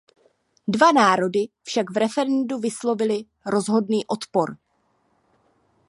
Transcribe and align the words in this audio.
Dva 0.75 0.89
národy 0.99 1.43
však 1.67 1.87
v 1.93 1.97
referendu 2.03 2.57
vyslovily 2.59 3.17
rozhodný 3.45 3.99
odpor. 4.15 4.49